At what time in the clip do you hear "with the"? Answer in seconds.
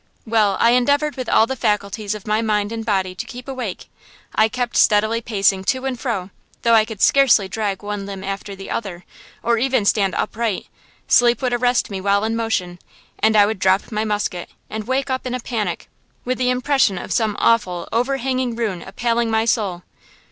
16.25-16.49